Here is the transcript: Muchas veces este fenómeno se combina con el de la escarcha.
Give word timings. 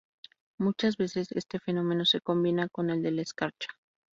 Muchas 0.57 0.97
veces 0.97 1.31
este 1.33 1.59
fenómeno 1.59 2.05
se 2.05 2.21
combina 2.21 2.67
con 2.69 2.89
el 2.89 3.03
de 3.03 3.11
la 3.11 3.21
escarcha. 3.21 3.67